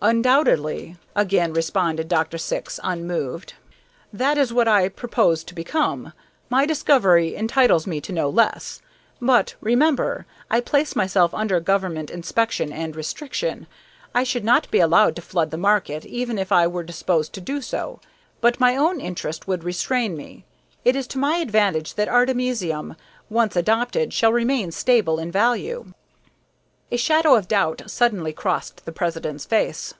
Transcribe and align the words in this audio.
"Undoubtedly," 0.00 0.96
again 1.16 1.52
responded 1.52 2.06
Dr. 2.06 2.38
Syx, 2.38 2.78
unmoved. 2.84 3.54
"That 4.12 4.38
is 4.38 4.52
what 4.52 4.68
I 4.68 4.88
purpose 4.88 5.42
to 5.42 5.56
become. 5.56 6.12
My 6.48 6.66
discovery 6.66 7.34
entitles 7.34 7.84
me 7.84 8.00
to 8.02 8.12
no 8.12 8.30
less. 8.30 8.80
But, 9.20 9.56
remember, 9.60 10.24
I 10.52 10.60
place 10.60 10.94
myself 10.94 11.34
under 11.34 11.58
government 11.58 12.10
inspection 12.12 12.72
and 12.72 12.94
restriction. 12.94 13.66
I 14.14 14.22
should 14.22 14.44
not 14.44 14.70
be 14.70 14.78
allowed 14.78 15.16
to 15.16 15.22
flood 15.22 15.50
the 15.50 15.56
market, 15.58 16.06
even 16.06 16.38
if 16.38 16.52
I 16.52 16.68
were 16.68 16.84
disposed 16.84 17.32
to 17.32 17.40
do 17.40 17.60
so. 17.60 17.98
But 18.40 18.60
my 18.60 18.76
own 18.76 19.00
interest 19.00 19.48
would 19.48 19.64
restrain 19.64 20.16
me. 20.16 20.44
It 20.84 20.94
is 20.94 21.08
to 21.08 21.18
my 21.18 21.38
advantage 21.38 21.94
that 21.94 22.06
artemisium, 22.06 22.94
once 23.28 23.56
adopted, 23.56 24.12
shall 24.12 24.32
remain 24.32 24.70
stable 24.70 25.18
in 25.18 25.32
value." 25.32 25.86
A 26.90 26.96
shadow 26.96 27.34
of 27.34 27.48
doubt 27.48 27.82
suddenly 27.88 28.32
crossed 28.32 28.86
the 28.86 28.92
president's 28.92 29.44
face. 29.44 29.92